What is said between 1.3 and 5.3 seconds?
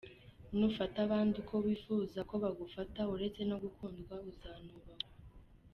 uko wifuza ko bagufata uretse no gukundwa uzanubahwa.